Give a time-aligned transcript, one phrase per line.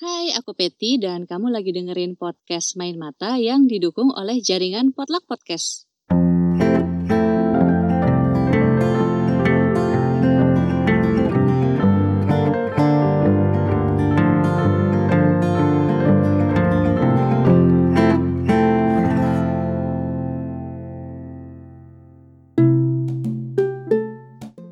[0.00, 5.28] Hai, aku Peti dan kamu lagi dengerin podcast Main Mata yang didukung oleh jaringan Potluck
[5.28, 5.89] Podcast.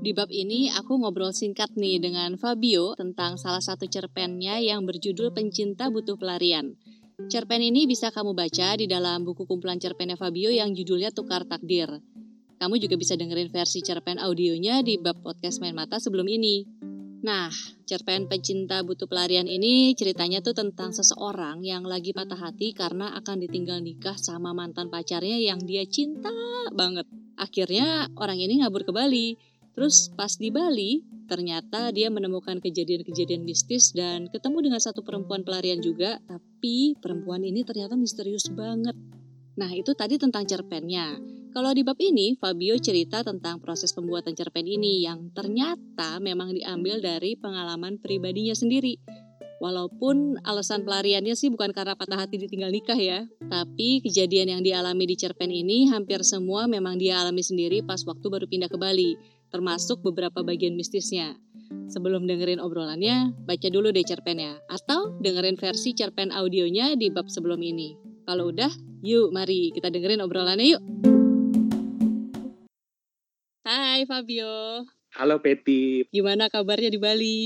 [0.08, 5.36] Di bab ini aku ngobrol singkat nih dengan Fabio tentang salah satu cerpennya yang berjudul
[5.36, 6.72] Pencinta Butuh Pelarian.
[7.28, 12.00] Cerpen ini bisa kamu baca di dalam buku kumpulan cerpennya Fabio yang judulnya Tukar Takdir.
[12.56, 16.64] Kamu juga bisa dengerin versi cerpen audionya di bab podcast Main Mata sebelum ini.
[17.20, 17.52] Nah,
[17.84, 23.44] cerpen Pencinta Butuh Pelarian ini ceritanya tuh tentang seseorang yang lagi patah hati karena akan
[23.44, 26.32] ditinggal nikah sama mantan pacarnya yang dia cinta
[26.72, 27.04] banget.
[27.36, 33.94] Akhirnya orang ini ngabur ke Bali Terus pas di Bali, ternyata dia menemukan kejadian-kejadian mistis
[33.94, 38.98] dan ketemu dengan satu perempuan pelarian juga, tapi perempuan ini ternyata misterius banget.
[39.54, 41.14] Nah, itu tadi tentang cerpennya.
[41.54, 46.98] Kalau di bab ini, Fabio cerita tentang proses pembuatan cerpen ini yang ternyata memang diambil
[46.98, 48.98] dari pengalaman pribadinya sendiri.
[49.62, 55.06] Walaupun alasan pelariannya sih bukan karena patah hati ditinggal nikah ya, tapi kejadian yang dialami
[55.06, 59.37] di cerpen ini hampir semua memang dia alami sendiri pas waktu baru pindah ke Bali
[59.48, 61.36] termasuk beberapa bagian mistisnya.
[61.88, 64.60] Sebelum dengerin obrolannya, baca dulu deh cerpennya.
[64.68, 67.96] Atau dengerin versi cerpen audionya di bab sebelum ini.
[68.28, 68.68] Kalau udah,
[69.00, 70.82] yuk mari kita dengerin obrolannya yuk.
[73.64, 74.84] Hai Fabio.
[75.16, 76.04] Halo Peti.
[76.12, 77.40] Gimana kabarnya di Bali?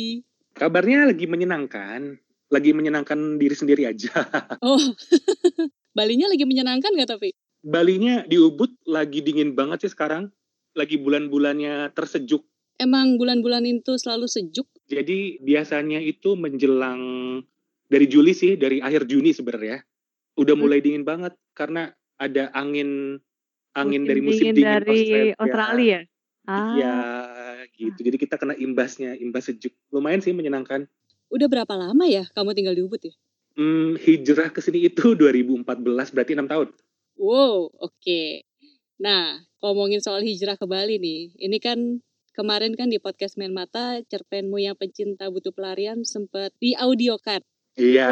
[0.54, 2.18] Kabarnya lagi menyenangkan.
[2.52, 4.12] Lagi menyenangkan diri sendiri aja.
[4.62, 4.78] Oh,
[5.96, 7.36] Balinya lagi menyenangkan gak tapi?
[7.62, 10.32] Balinya di Ubud lagi dingin banget sih sekarang
[10.72, 12.42] lagi bulan-bulannya tersejuk.
[12.80, 14.66] Emang bulan-bulan itu selalu sejuk?
[14.88, 17.00] Jadi biasanya itu menjelang
[17.86, 19.84] dari Juli sih, dari akhir Juni sebenarnya.
[20.34, 20.86] Udah mulai hmm.
[20.88, 23.20] dingin banget karena ada angin
[23.76, 25.00] angin musim dari musim dingin, dingin dari
[25.36, 25.36] Australia.
[25.38, 25.98] Australia.
[26.42, 26.74] Ah.
[26.74, 26.96] Ya,
[27.78, 28.00] gitu.
[28.02, 29.70] Jadi kita kena imbasnya, imbas sejuk.
[29.94, 30.88] Lumayan sih menyenangkan.
[31.32, 33.14] Udah berapa lama ya kamu tinggal di Ubud ya?
[33.52, 35.68] Hmm, hijrah ke sini itu 2014,
[36.12, 36.68] berarti enam tahun.
[37.20, 37.92] Wow, oke.
[38.00, 38.42] Okay.
[39.02, 41.34] Nah, ngomongin soal hijrah ke Bali nih.
[41.34, 41.98] Ini kan
[42.38, 47.42] kemarin kan di podcast Main Mata cerpenmu yang pencinta butuh pelarian sempat diaudiokan.
[47.74, 48.10] Iya.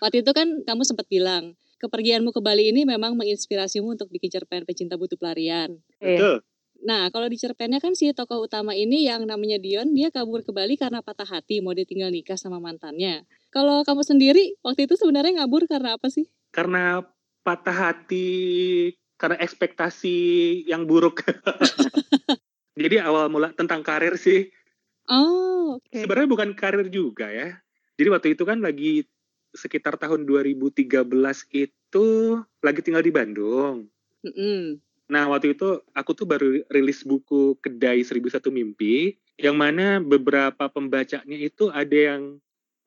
[0.00, 4.64] Waktu itu kan kamu sempat bilang kepergianmu ke Bali ini memang menginspirasimu untuk bikin cerpen
[4.64, 5.76] pencinta butuh pelarian.
[6.00, 6.16] Iya.
[6.16, 6.36] Betul.
[6.80, 10.48] Nah, kalau di cerpennya kan si tokoh utama ini yang namanya Dion, dia kabur ke
[10.48, 13.28] Bali karena patah hati mau ditinggal nikah sama mantannya.
[13.52, 16.32] Kalau kamu sendiri waktu itu sebenarnya ngabur karena apa sih?
[16.48, 17.04] Karena
[17.44, 18.28] patah hati
[19.20, 20.16] karena ekspektasi
[20.64, 21.20] yang buruk.
[22.80, 24.48] Jadi awal mula tentang karir sih.
[25.04, 25.84] Oh, oke.
[25.92, 26.08] Okay.
[26.08, 27.60] Sebenarnya bukan karir juga ya.
[28.00, 29.04] Jadi waktu itu kan lagi
[29.52, 31.04] sekitar tahun 2013
[31.52, 32.06] itu
[32.64, 33.92] lagi tinggal di Bandung.
[34.24, 34.60] Mm -hmm.
[35.12, 41.36] Nah waktu itu aku tuh baru rilis buku Kedai 1001 Mimpi, yang mana beberapa pembacanya
[41.36, 42.40] itu ada yang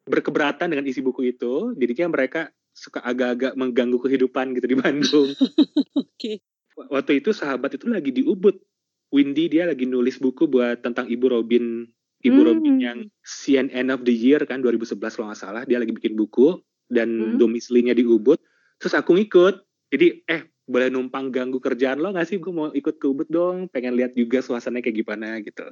[0.07, 5.29] berkeberatan dengan isi buku itu, jadinya mereka suka agak-agak mengganggu kehidupan gitu di Bandung.
[5.37, 5.93] Oke.
[5.93, 6.35] okay.
[6.73, 8.57] Waktu itu sahabat itu lagi di Ubud.
[9.13, 11.85] Windy dia lagi nulis buku buat tentang Ibu Robin.
[12.25, 12.49] Ibu hmm.
[12.49, 15.63] Robin yang CNN of the Year kan 2011 kalau nggak salah.
[15.69, 16.57] Dia lagi bikin buku
[16.89, 17.37] dan hmm.
[17.37, 18.41] domisilinya di Ubud.
[18.81, 19.61] Terus aku ngikut.
[19.93, 22.41] Jadi eh boleh numpang ganggu kerjaan lo nggak sih?
[22.41, 23.69] Gue mau ikut ke Ubud dong.
[23.69, 25.69] Pengen lihat juga suasananya kayak gimana gitu.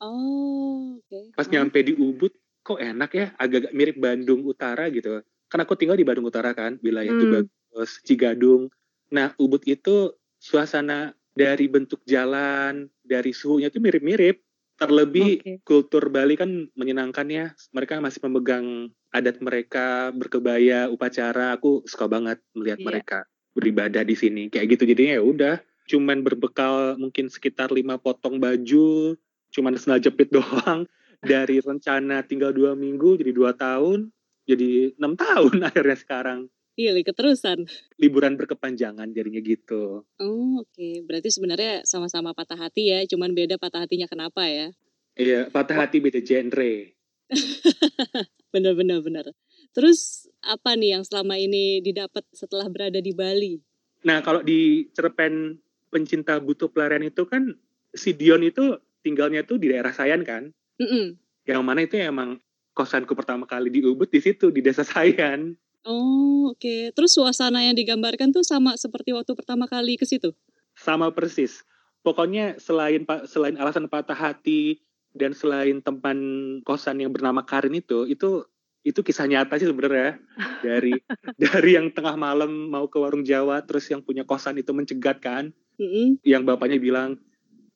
[0.00, 1.04] Oh, oke.
[1.12, 1.24] Okay.
[1.36, 2.32] Pas nyampe di Ubud,
[2.64, 3.26] kok enak ya?
[3.36, 7.20] Agak-agak mirip Bandung Utara gitu kan aku tinggal di Bandung Utara kan, wilayah hmm.
[7.20, 8.68] Tubagus, Cigadung.
[9.08, 14.44] Nah, Ubud itu suasana dari bentuk jalan, dari suhunya itu mirip-mirip.
[14.78, 15.56] Terlebih okay.
[15.66, 17.46] kultur Bali kan menyenangkan ya.
[17.74, 21.58] Mereka masih memegang adat mereka, berkebaya, upacara.
[21.58, 22.86] Aku suka banget melihat yeah.
[22.86, 23.18] mereka
[23.58, 24.46] beribadah di sini.
[24.46, 25.56] Kayak gitu jadinya ya udah.
[25.90, 29.18] Cuman berbekal mungkin sekitar lima potong baju,
[29.50, 30.86] cuman sendal jepit doang.
[31.18, 34.14] Dari rencana tinggal dua minggu jadi dua tahun,
[34.48, 36.40] jadi enam tahun akhirnya sekarang.
[36.78, 37.66] Iya, keterusan.
[37.98, 40.06] Liburan berkepanjangan jadinya gitu.
[40.22, 40.70] Oh, oke.
[40.72, 41.02] Okay.
[41.02, 44.70] Berarti sebenarnya sama-sama patah hati ya, cuman beda patah hatinya kenapa ya?
[45.18, 45.80] Iya, patah oh.
[45.82, 46.94] hati beda genre.
[48.54, 49.26] Bener-bener bener.
[49.74, 53.58] Terus apa nih yang selama ini didapat setelah berada di Bali?
[54.06, 55.58] Nah, kalau di cerpen
[55.90, 57.58] pencinta butuh pelarian itu kan
[57.90, 60.54] si Dion itu tinggalnya tuh di daerah Sayan kan?
[60.78, 61.04] Mm -mm.
[61.42, 62.38] Yang mana itu emang
[62.78, 65.58] kosanku pertama kali di Ubud di situ di desa Sayan.
[65.82, 66.62] Oh, oke.
[66.62, 66.82] Okay.
[66.94, 70.30] Terus suasana yang digambarkan tuh sama seperti waktu pertama kali ke situ?
[70.78, 71.66] Sama persis.
[72.06, 74.78] Pokoknya selain selain alasan patah hati
[75.18, 76.14] dan selain tempat
[76.62, 78.46] kosan yang bernama Karin itu, itu
[78.86, 80.22] itu kisah nyata sih sebenarnya
[80.62, 80.94] dari
[81.42, 85.50] dari yang tengah malam mau ke warung Jawa terus yang punya kosan itu mencegat kan
[85.76, 86.22] mm-hmm.
[86.22, 87.18] yang bapaknya bilang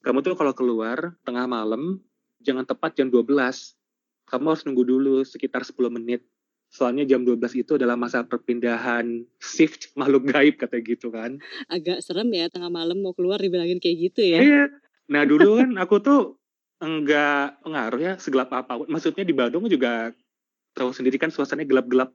[0.01, 2.01] kamu tuh kalau keluar tengah malam
[2.41, 3.29] jangan tepat jam 12
[4.32, 6.25] kamu harus nunggu dulu sekitar 10 menit
[6.73, 11.37] soalnya jam 12 itu adalah masa perpindahan shift makhluk gaib kata gitu kan
[11.69, 14.64] agak serem ya tengah malam mau keluar dibilangin kayak gitu ya iya
[15.12, 16.40] nah dulu kan aku tuh
[16.81, 20.17] enggak pengaruh ya segelap apa pun maksudnya di Bandung juga
[20.73, 22.11] tahu sendiri kan suasananya gelap-gelap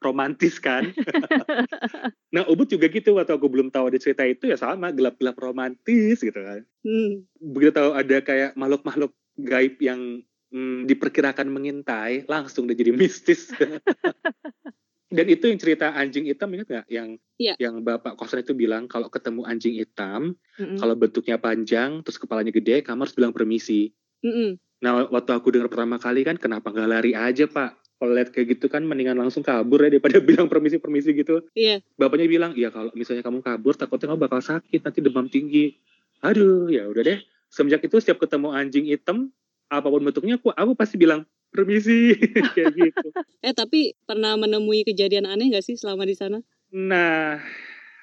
[0.00, 0.90] romantis kan.
[2.34, 6.24] nah Ubud juga gitu waktu aku belum tahu ada cerita itu ya sama gelap-gelap romantis
[6.24, 6.64] gitu kan.
[6.82, 7.28] Hmm.
[7.38, 13.50] Begitu tahu ada kayak makhluk-makhluk gaib yang hmm, diperkirakan mengintai langsung udah jadi mistis.
[15.10, 16.86] Dan itu yang cerita anjing hitam ingat nggak?
[16.86, 17.58] Yang ya.
[17.58, 20.78] yang bapak kosan itu bilang kalau ketemu anjing hitam, mm -mm.
[20.78, 23.90] kalau bentuknya panjang, terus kepalanya gede, kamu harus bilang permisi.
[24.22, 24.50] Mm -mm.
[24.86, 27.80] Nah waktu aku dengar pertama kali kan, kenapa nggak lari aja pak?
[28.00, 31.44] kalau lihat kayak gitu kan mendingan langsung kabur ya daripada bilang permisi-permisi gitu.
[31.52, 31.84] Iya.
[32.00, 35.76] Bapaknya bilang, "Iya kalau misalnya kamu kabur takutnya kamu bakal sakit, nanti demam tinggi."
[36.24, 37.20] Aduh, ya udah deh.
[37.52, 39.28] Semenjak itu setiap ketemu anjing hitam,
[39.70, 41.22] apa pun bentuknya aku aku pasti bilang
[41.54, 42.14] permisi
[42.54, 43.08] kayak gitu.
[43.42, 46.38] Eh, tapi pernah menemui kejadian aneh gak sih selama di sana?
[46.70, 47.42] Nah,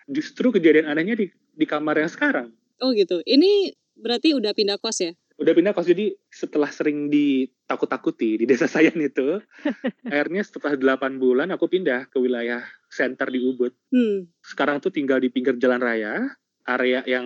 [0.08, 2.52] justru kejadian anehnya di di kamar yang sekarang.
[2.80, 3.20] Oh gitu.
[3.24, 5.12] Ini berarti udah pindah kos ya?
[5.38, 9.38] udah pindah kos jadi setelah sering ditakut-takuti di desa saya itu
[10.12, 14.34] akhirnya setelah 8 bulan aku pindah ke wilayah center di Ubud hmm.
[14.42, 16.34] sekarang tuh tinggal di pinggir jalan raya
[16.66, 17.26] area yang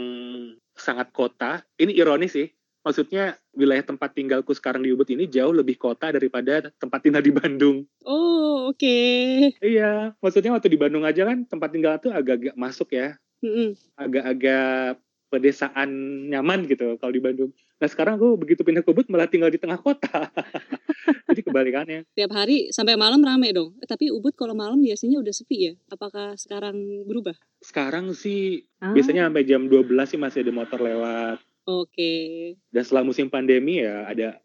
[0.75, 2.47] sangat kota ini ironis sih
[2.81, 7.33] maksudnya wilayah tempat tinggalku sekarang di Ubud ini jauh lebih kota daripada tempat tinggal di
[7.33, 9.53] Bandung oh oke okay.
[9.61, 13.17] iya maksudnya waktu di Bandung aja kan tempat tinggal tuh agak-agak masuk ya
[13.97, 15.01] agak-agak
[15.31, 15.89] pedesaan
[16.27, 17.55] nyaman gitu kalau di Bandung.
[17.79, 20.27] Nah sekarang gue begitu pindah ke Ubud malah tinggal di tengah kota.
[21.31, 22.03] Jadi kebalikannya.
[22.11, 23.71] Tiap hari sampai malam rame dong.
[23.79, 25.73] Eh, tapi Ubud kalau malam biasanya udah sepi ya?
[25.87, 26.75] Apakah sekarang
[27.07, 27.33] berubah?
[27.63, 28.91] Sekarang sih ah.
[28.91, 31.39] biasanya sampai jam 12 sih masih ada motor lewat.
[31.69, 31.93] Oke.
[31.93, 32.25] Okay.
[32.73, 34.41] Dan setelah musim pandemi ya ada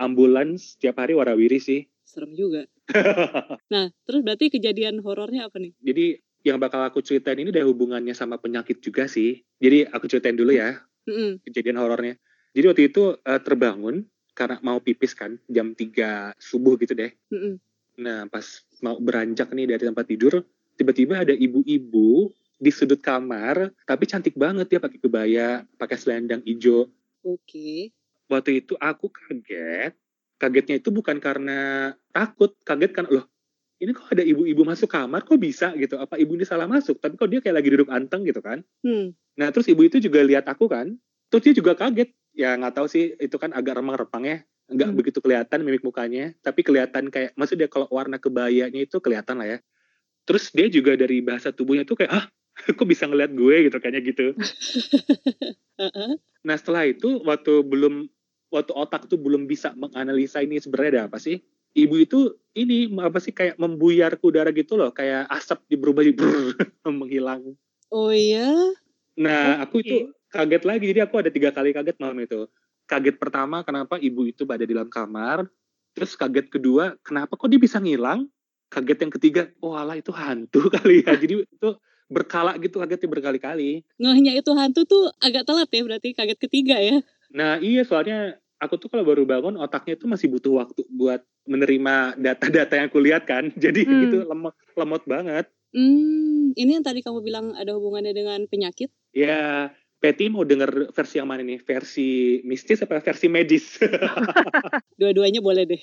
[0.00, 1.84] ambulans setiap hari warawiri sih.
[2.06, 2.66] Serem juga.
[3.74, 5.72] nah, terus berarti kejadian horornya apa nih?
[5.78, 6.06] Jadi
[6.42, 9.44] yang bakal aku ceritain ini ada hubungannya sama penyakit juga sih.
[9.60, 11.44] Jadi aku ceritain dulu ya mm-hmm.
[11.44, 12.14] kejadian horornya.
[12.56, 17.12] Jadi waktu itu uh, terbangun karena mau pipis kan jam 3 subuh gitu deh.
[17.30, 17.54] Mm-hmm.
[18.00, 18.44] Nah pas
[18.80, 20.40] mau beranjak nih dari tempat tidur,
[20.80, 26.92] tiba-tiba ada ibu-ibu di sudut kamar, tapi cantik banget dia pakai kebaya, pakai selendang hijau.
[27.24, 27.40] Oke.
[27.48, 27.78] Okay.
[28.28, 29.96] Waktu itu aku kaget.
[30.36, 33.24] Kagetnya itu bukan karena takut, kaget kan loh
[33.80, 37.16] ini kok ada ibu-ibu masuk kamar kok bisa gitu apa ibu ini salah masuk tapi
[37.16, 39.16] kok dia kayak lagi duduk anteng gitu kan hmm.
[39.40, 40.92] nah terus ibu itu juga lihat aku kan
[41.32, 44.38] terus dia juga kaget ya nggak tahu sih itu kan agak remang-remang ya
[44.70, 44.98] nggak hmm.
[45.00, 49.58] begitu kelihatan mimik mukanya tapi kelihatan kayak maksudnya kalau warna kebayanya itu kelihatan lah ya
[50.28, 52.24] terus dia juga dari bahasa tubuhnya tuh kayak ah
[52.78, 54.26] kok bisa ngeliat gue gitu kayaknya gitu.
[56.40, 58.08] Nah setelah itu waktu belum
[58.48, 61.40] waktu otak tuh belum bisa menganalisa ini sebenarnya ada apa sih
[61.74, 66.02] ibu itu ini apa sih kayak membuyar ke udara gitu loh kayak asap di berubah
[66.02, 66.12] di
[67.00, 67.54] menghilang.
[67.90, 68.50] Oh iya?
[69.18, 69.64] Nah okay.
[69.66, 69.96] aku itu
[70.30, 72.50] kaget lagi jadi aku ada tiga kali kaget malam itu.
[72.90, 75.46] Kaget pertama kenapa ibu itu ada di dalam kamar
[75.90, 78.26] terus kaget kedua kenapa kok dia bisa ngilang?
[78.70, 81.14] Kaget yang ketiga oh alah itu hantu kali ya.
[81.14, 81.68] Jadi itu
[82.10, 86.98] berkala gitu kagetnya berkali-kali ngehnya itu hantu tuh agak telat ya berarti kaget ketiga ya
[87.30, 92.20] nah iya soalnya aku tuh kalau baru bangun otaknya tuh masih butuh waktu buat menerima
[92.20, 93.48] data-data yang aku lihat kan.
[93.64, 94.00] Jadi hmm.
[94.06, 95.48] gitu lemot lemot banget.
[95.70, 98.90] Hmm, ini yang tadi kamu bilang ada hubungannya dengan penyakit?
[99.14, 99.70] Ya,
[100.02, 101.62] Peti mau denger versi yang mana nih?
[101.62, 103.78] Versi mistis apa versi medis?
[105.00, 105.82] Dua-duanya boleh deh.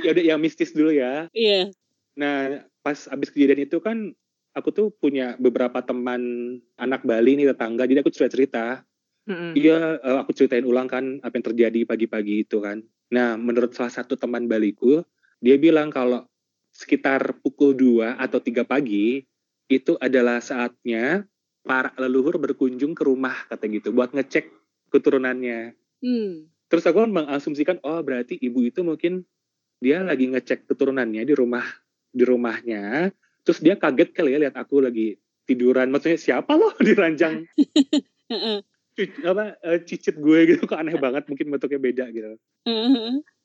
[0.00, 1.28] ya udah yang mistis dulu ya.
[1.36, 1.76] Iya.
[2.16, 4.16] Nah, pas abis kejadian itu kan
[4.56, 8.66] aku tuh punya beberapa teman anak Bali nih tetangga, jadi aku cerita cerita
[9.26, 9.52] Mm-hmm.
[9.58, 12.78] Iya, uh, aku ceritain ulang kan apa yang terjadi pagi-pagi itu kan.
[13.10, 15.02] Nah, menurut salah satu teman baliku,
[15.42, 16.22] dia bilang kalau
[16.70, 19.26] sekitar pukul 2 atau 3 pagi
[19.66, 21.26] itu adalah saatnya
[21.66, 24.46] para leluhur berkunjung ke rumah kata gitu buat ngecek
[24.94, 25.74] keturunannya.
[26.06, 26.46] Mm.
[26.70, 29.26] Terus aku kan mengasumsikan oh berarti ibu itu mungkin
[29.82, 31.66] dia lagi ngecek keturunannya di rumah
[32.14, 33.10] di rumahnya.
[33.46, 35.14] Terus dia kaget kali ya lihat aku lagi
[35.46, 35.94] tiduran.
[35.94, 37.46] Maksudnya siapa loh di ranjang
[39.22, 40.66] apa uh, cicit gue gitu.
[40.66, 42.34] Kok aneh banget mungkin bentuknya beda gitu.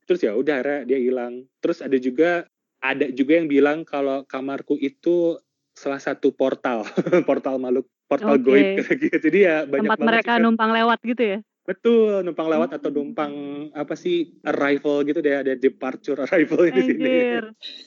[0.09, 1.45] Terus ya udah dia hilang.
[1.61, 2.49] Terus ada juga
[2.81, 5.37] ada juga yang bilang kalau kamarku itu
[5.77, 6.81] salah satu portal.
[7.29, 8.43] Portal makhluk portal okay.
[8.43, 11.39] goib gitu jadi ya banyak tempat mereka suka, numpang lewat gitu ya?
[11.61, 13.33] Betul, numpang lewat atau numpang
[13.71, 17.15] apa sih arrival gitu deh, ada departure arrival di sini.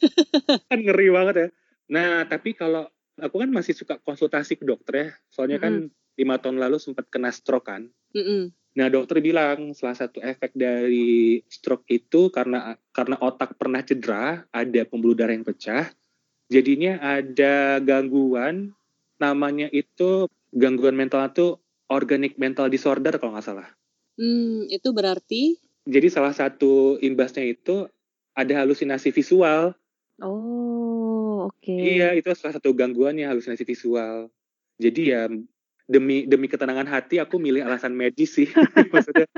[0.72, 1.48] kan ngeri banget ya.
[1.90, 2.88] Nah, tapi kalau
[3.20, 5.88] aku kan masih suka konsultasi ke dokter ya, soalnya mm -hmm.
[5.88, 7.90] kan lima tahun lalu sempat kena stroke kan.
[8.14, 8.42] Mm -hmm.
[8.74, 14.82] Nah, dokter bilang salah satu efek dari stroke itu karena karena otak pernah cedera, ada
[14.82, 15.94] pembuluh darah yang pecah,
[16.50, 18.74] jadinya ada gangguan
[19.22, 21.54] namanya itu gangguan mental itu
[21.86, 23.68] organic mental disorder kalau nggak salah.
[24.18, 25.58] Hmm, itu berarti?
[25.86, 27.86] Jadi salah satu imbasnya itu
[28.34, 29.74] ada halusinasi visual.
[30.22, 30.93] Oh,
[31.48, 31.60] oke.
[31.60, 32.00] Okay.
[32.00, 34.32] Iya, itu salah satu gangguannya halusinasi visual.
[34.80, 35.30] Jadi ya
[35.84, 38.48] demi demi ketenangan hati aku milih alasan medis sih.
[38.92, 39.28] Maksudnya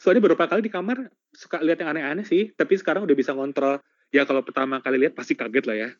[0.00, 3.82] soalnya beberapa kali di kamar suka lihat yang aneh-aneh sih, tapi sekarang udah bisa ngontrol.
[4.10, 5.90] Ya kalau pertama kali lihat pasti kaget lah ya.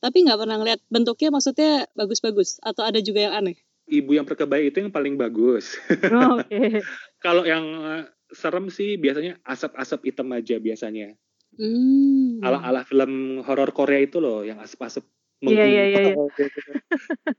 [0.00, 3.56] Tapi nggak pernah ngeliat bentuknya maksudnya bagus-bagus atau ada juga yang aneh?
[3.86, 5.78] Ibu yang berkebaya itu yang paling bagus.
[6.10, 6.82] Oh, okay.
[7.22, 11.14] Kalau yang eh, serem sih biasanya asap-asap hitam aja biasanya.
[11.56, 12.44] Hmm.
[12.44, 15.04] Ala-ala film horor Korea itu loh yang asap-asap
[15.44, 16.00] Iya iya iya.
[16.00, 16.14] Iya.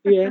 [0.05, 0.27] iya.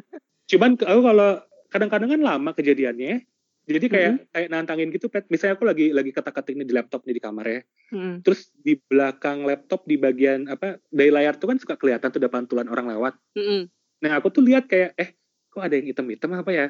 [0.46, 3.26] Cuman aku kalau kadang-kadang kan lama kejadiannya.
[3.66, 4.30] Jadi kayak mm -hmm.
[4.30, 5.26] kayak nantangin gitu, Pet.
[5.26, 7.60] Misalnya aku lagi lagi ketak-ketik ini di laptop nih di kamar ya.
[7.90, 8.22] Mm.
[8.22, 12.30] Terus di belakang laptop di bagian apa dari layar tuh kan suka kelihatan tuh ada
[12.30, 13.18] pantulan orang lewat.
[13.34, 13.60] Mm -hmm.
[14.06, 15.18] Nah aku tuh lihat kayak eh
[15.50, 16.66] kok ada yang hitam-hitam apa ya?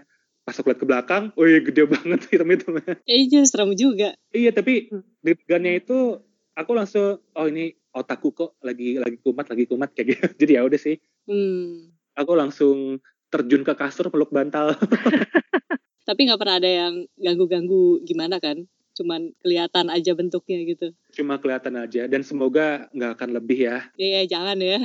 [0.49, 3.03] Pas aku lihat ke belakang, oh iya gede banget hitam-hitamnya.
[3.05, 4.17] Iya serem juga.
[4.33, 5.21] Iya tapi hmm.
[5.21, 6.25] degannya itu
[6.57, 10.27] aku langsung oh ini otakku kok lagi lagi kumat lagi kumat kayak gitu.
[10.41, 10.97] Jadi ya udah sih.
[11.29, 11.93] Hmm.
[12.17, 12.99] Aku langsung
[13.29, 14.73] terjun ke kasur peluk bantal.
[16.09, 18.65] tapi nggak pernah ada yang ganggu-ganggu gimana kan?
[18.97, 20.97] Cuman kelihatan aja bentuknya gitu.
[21.13, 23.79] Cuma kelihatan aja dan semoga nggak akan lebih ya.
[24.01, 24.81] Iya jangan ya.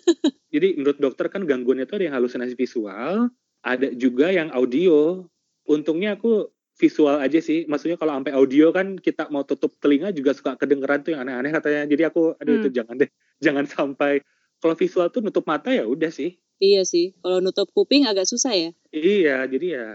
[0.54, 3.34] Jadi menurut dokter kan gangguannya itu ada yang halusinasi visual,
[3.66, 5.26] ada juga yang audio.
[5.66, 7.64] Untungnya aku visual aja sih.
[7.66, 11.52] Maksudnya kalau sampai audio kan kita mau tutup telinga juga suka kedengeran tuh yang aneh-aneh
[11.52, 11.88] katanya.
[11.88, 12.62] Jadi aku aduh hmm.
[12.62, 13.10] itu jangan deh.
[13.44, 14.24] Jangan sampai
[14.64, 16.40] kalau visual tuh nutup mata ya udah sih.
[16.56, 17.12] Iya sih.
[17.20, 18.70] Kalau nutup kuping agak susah ya.
[18.88, 19.88] Iya, jadi ya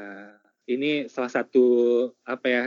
[0.70, 1.66] ini salah satu
[2.22, 2.64] apa ya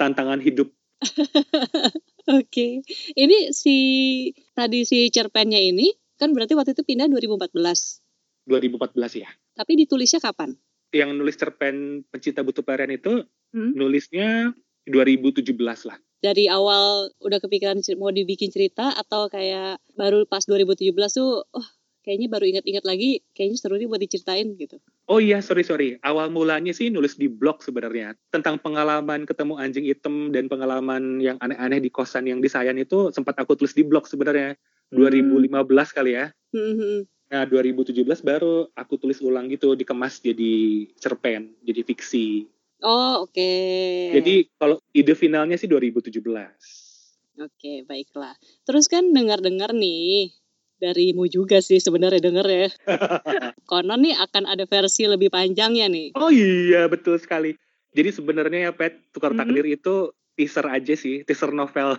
[0.00, 0.72] tantangan hidup.
[1.04, 2.40] Oke.
[2.40, 2.72] okay.
[3.12, 3.76] Ini si
[4.56, 7.52] tadi si cerpennya ini kan berarti waktu itu pindah 2014.
[8.48, 9.28] 2014 ya.
[9.52, 10.56] Tapi ditulisnya kapan?
[10.88, 13.72] Yang nulis cerpen Pencinta Butuh Pelarian itu hmm?
[13.76, 14.52] nulisnya
[14.88, 15.54] 2017
[15.88, 15.98] lah.
[16.18, 21.68] Dari awal udah kepikiran mau dibikin cerita atau kayak baru pas 2017 tuh oh
[22.02, 24.80] kayaknya baru ingat-ingat lagi kayaknya seru nih buat diceritain gitu.
[25.06, 26.00] Oh iya, sorry sorry.
[26.00, 31.36] Awal mulanya sih nulis di blog sebenarnya tentang pengalaman ketemu anjing hitam dan pengalaman yang
[31.38, 34.56] aneh-aneh di kosan yang di Sayan itu sempat aku tulis di blog sebenarnya.
[34.88, 35.68] 2015 hmm.
[35.92, 36.32] kali ya.
[36.56, 37.04] Hmm.
[37.28, 37.92] Nah, 2017
[38.24, 42.48] baru aku tulis ulang gitu, dikemas jadi cerpen, jadi fiksi.
[42.82, 43.34] Oh, oke.
[43.34, 44.14] Okay.
[44.14, 46.18] Jadi kalau ide finalnya sih 2017.
[46.18, 46.54] Oke,
[47.38, 48.34] okay, baiklah.
[48.66, 50.30] Terus kan dengar-dengar nih
[50.78, 52.68] darimu juga sih sebenarnya denger ya.
[53.70, 56.14] Konon nih akan ada versi lebih panjangnya nih.
[56.14, 57.58] Oh iya, betul sekali.
[57.94, 59.48] Jadi sebenarnya ya Pet, Tukar mm -hmm.
[59.50, 59.94] Takdir itu
[60.38, 61.98] teaser aja sih, teaser novel.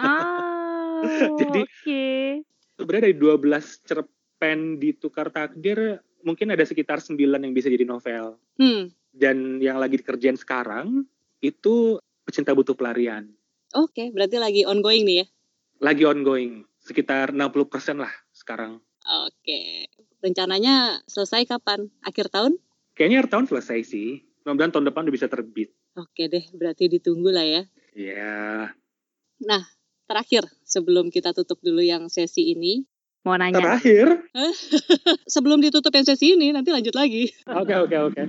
[0.00, 1.04] ah.
[1.40, 2.40] Jadi okay.
[2.80, 8.40] sebenarnya dari 12 cerpen di Tukar Takdir mungkin ada sekitar 9 yang bisa jadi novel.
[8.56, 8.88] Hmm.
[9.14, 11.06] Dan yang lagi dikerjain sekarang
[11.38, 13.30] itu Pecinta Butuh Pelarian.
[13.78, 15.26] Oke, okay, berarti lagi ongoing nih ya?
[15.78, 18.82] Lagi ongoing, sekitar 60% lah sekarang.
[19.04, 19.66] Oke, okay.
[20.18, 21.86] rencananya selesai kapan?
[22.02, 22.58] Akhir tahun?
[22.98, 24.26] Kayaknya akhir tahun selesai sih.
[24.42, 25.70] Mudah-mudahan tahun depan udah bisa terbit.
[25.94, 27.62] Oke deh, berarti ditunggu lah ya.
[27.94, 28.18] Iya.
[28.18, 28.62] Yeah.
[29.46, 29.62] Nah,
[30.10, 32.82] terakhir sebelum kita tutup dulu yang sesi ini
[33.22, 33.60] mau nanya.
[33.60, 34.26] Terakhir?
[35.34, 37.30] sebelum ditutup yang sesi ini nanti lanjut lagi.
[37.46, 38.22] Oke oke oke.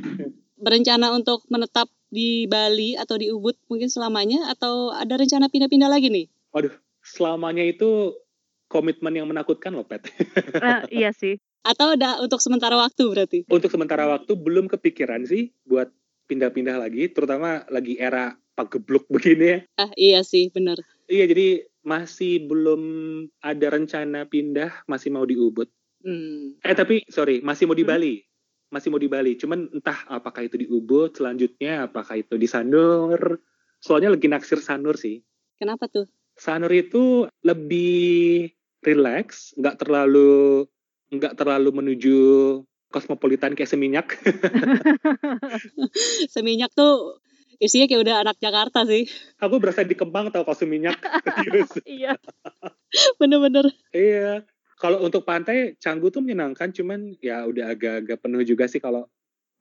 [0.55, 6.07] Berencana untuk menetap di Bali atau di Ubud mungkin selamanya atau ada rencana pindah-pindah lagi
[6.07, 6.25] nih?
[6.55, 6.71] Waduh,
[7.03, 8.15] selamanya itu
[8.71, 10.07] komitmen yang menakutkan loh, Pet.
[10.59, 11.37] uh, iya sih.
[11.65, 13.39] Atau ada untuk sementara waktu berarti?
[13.49, 15.89] Untuk sementara waktu belum kepikiran sih buat
[16.29, 19.59] pindah-pindah lagi, terutama lagi era pagebluk begini ya.
[19.75, 20.79] Ah iya sih, benar.
[21.09, 21.47] Iya, jadi
[21.85, 22.81] masih belum
[23.41, 25.69] ada rencana pindah, masih mau di Ubud.
[26.05, 26.57] Hmm.
[26.61, 27.91] Eh tapi sorry, masih mau di hmm.
[27.91, 28.15] Bali.
[28.75, 29.39] Masih mau di Bali.
[29.39, 33.39] Cuman entah apakah itu di Ubud, selanjutnya apakah itu di Sanur.
[33.79, 35.23] Soalnya lagi naksir Sanur sih.
[35.55, 36.11] Kenapa tuh?
[36.35, 38.51] Sanur itu lebih
[38.83, 40.67] relax, nggak terlalu
[41.07, 42.19] nggak terlalu menuju
[42.91, 44.19] kosmopolitan kayak Seminyak.
[46.35, 47.23] seminyak tuh
[47.59, 49.07] isinya kayak udah anak Jakarta sih.
[49.39, 50.99] Aku berasa di Kemang tau kostum minyak.
[51.87, 52.19] iya.
[53.19, 53.71] Bener-bener.
[53.95, 54.43] Iya.
[54.75, 59.07] Kalau untuk pantai, Canggu tuh menyenangkan, cuman ya udah agak-agak penuh juga sih kalau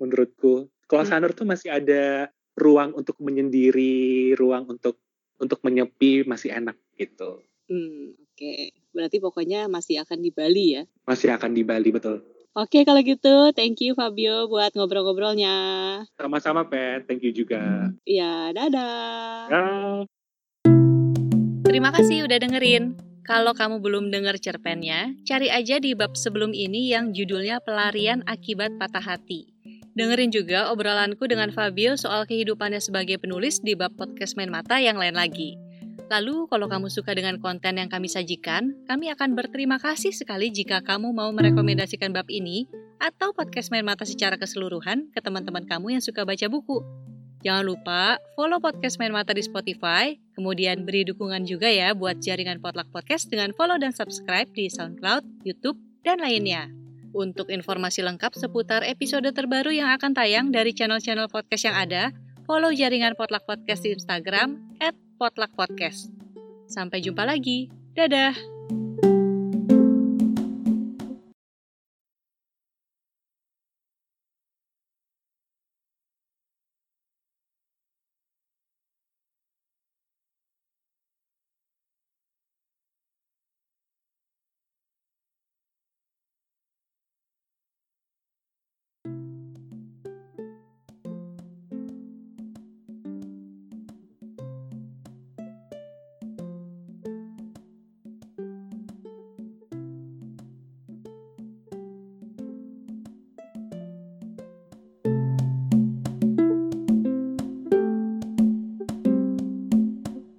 [0.03, 0.67] menurutku.
[0.91, 1.11] Kalau hmm.
[1.11, 2.29] Sanur tuh masih ada
[2.59, 4.99] ruang untuk menyendiri, ruang untuk
[5.39, 7.43] untuk menyepi masih enak gitu.
[7.71, 8.39] Hmm, oke.
[8.39, 8.71] Okay.
[8.95, 10.83] Berarti pokoknya masih akan di Bali ya?
[11.07, 12.23] Masih akan di Bali, betul.
[12.55, 15.55] Oke, kalau gitu thank you Fabio buat ngobrol-ngobrolnya.
[16.15, 17.03] Sama-sama, Pet.
[17.11, 17.91] Thank you juga.
[18.07, 19.51] Ya, dadah.
[19.51, 19.65] Ya.
[21.67, 22.95] Terima kasih udah dengerin.
[23.25, 28.77] Kalau kamu belum denger cerpennya, cari aja di bab sebelum ini yang judulnya Pelarian Akibat
[28.77, 29.49] Patah Hati.
[29.97, 35.01] Dengerin juga obrolanku dengan Fabio soal kehidupannya sebagai penulis di bab podcast Main Mata yang
[35.01, 35.57] lain lagi.
[36.13, 40.85] Lalu, kalau kamu suka dengan konten yang kami sajikan, kami akan berterima kasih sekali jika
[40.85, 42.69] kamu mau merekomendasikan bab ini
[43.01, 46.85] atau podcast Main Mata secara keseluruhan ke teman-teman kamu yang suka baca buku.
[47.45, 52.65] Jangan lupa follow podcast Main Mata di Spotify, kemudian beri dukungan juga ya buat jaringan
[52.65, 56.73] Potluck Podcast dengan follow dan subscribe di SoundCloud, YouTube, dan lainnya.
[57.13, 62.11] Untuk informasi lengkap seputar episode terbaru yang akan tayang dari channel-channel podcast yang ada,
[62.49, 66.09] follow jaringan Potluck Podcast di Instagram at Potluck Podcast.
[66.67, 67.69] Sampai jumpa lagi.
[67.93, 68.54] Dadah!